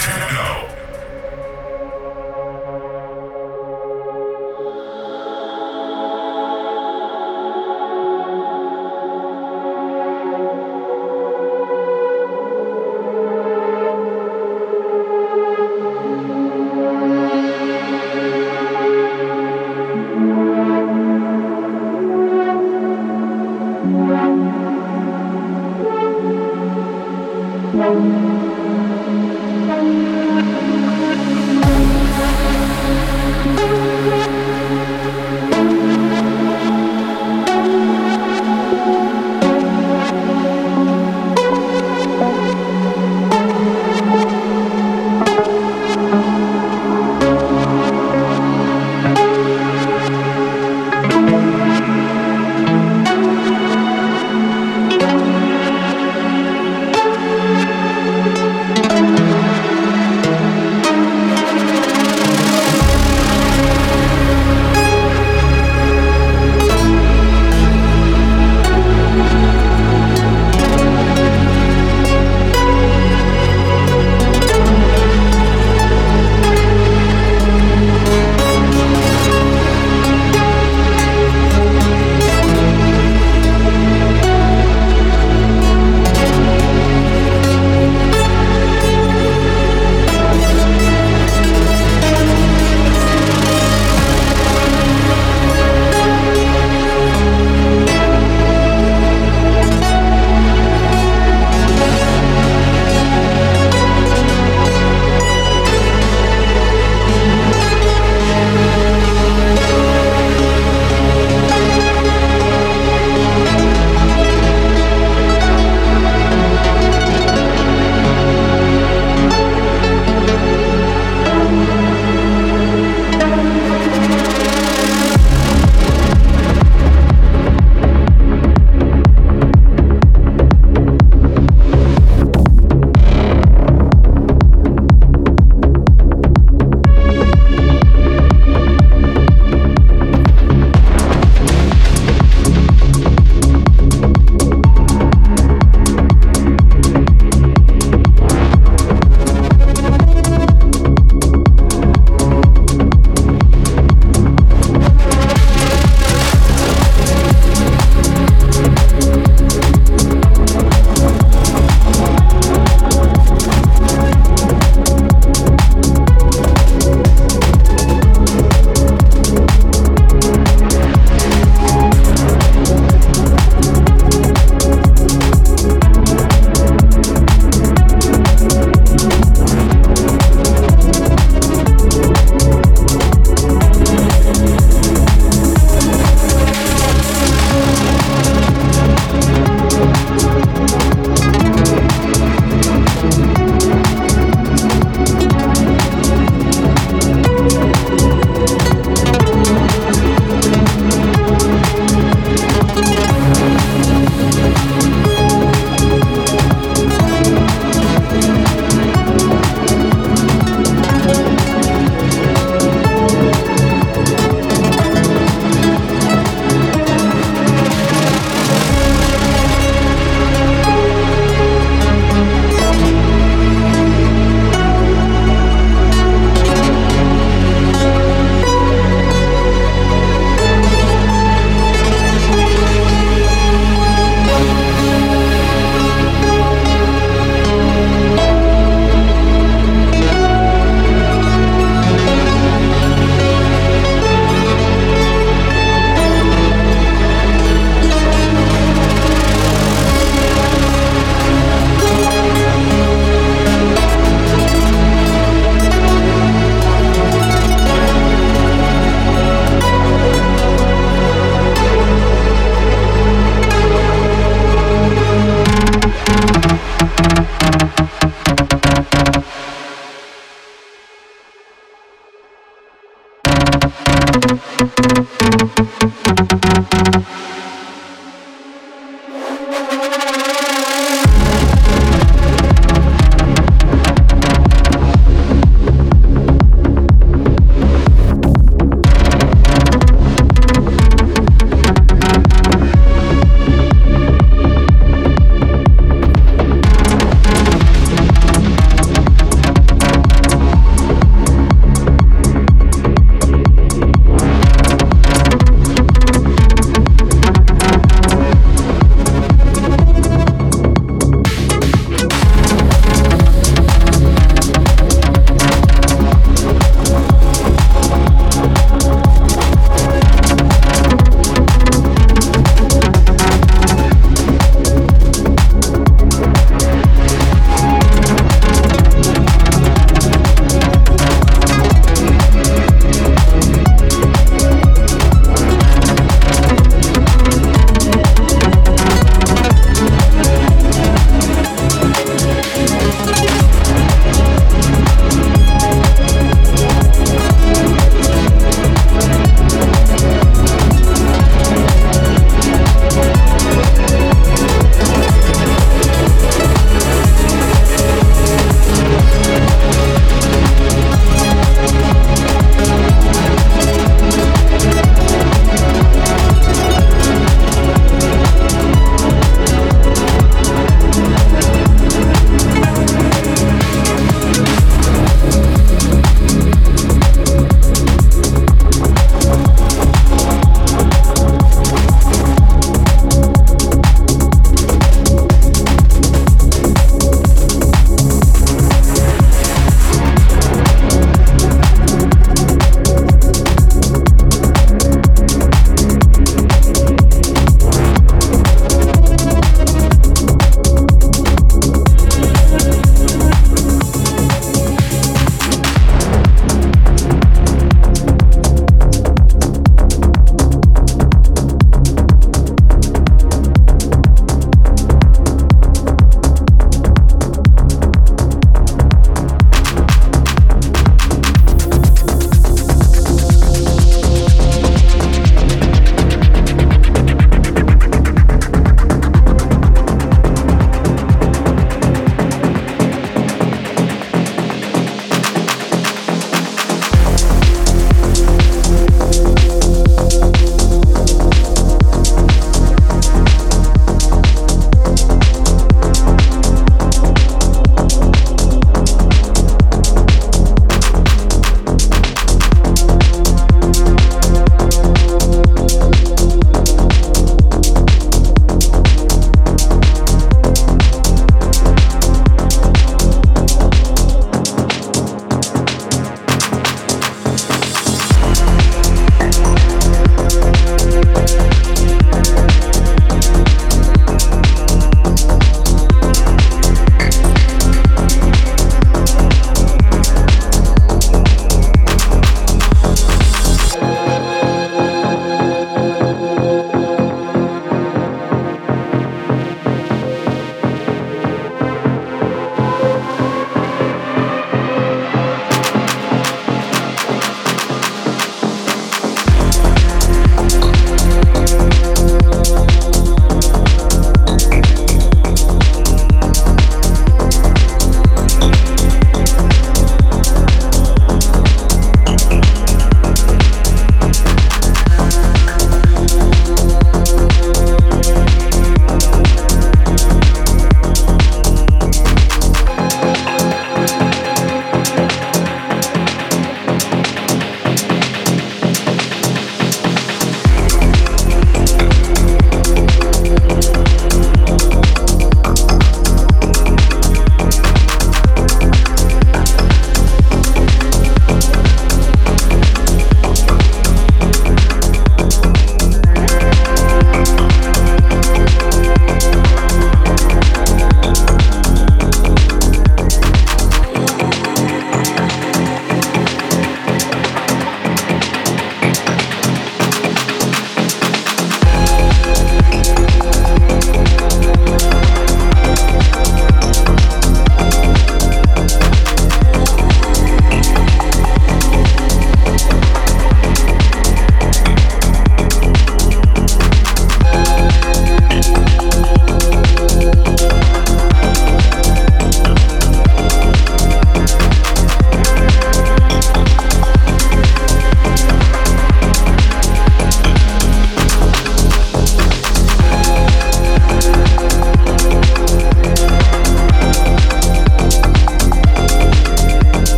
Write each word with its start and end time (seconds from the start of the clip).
Techno. 0.00 0.69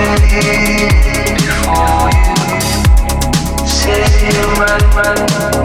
Before 0.00 0.16
you, 2.08 2.40
say 3.66 4.04
you 4.32 4.44
run, 4.58 4.80
run. 4.96 5.59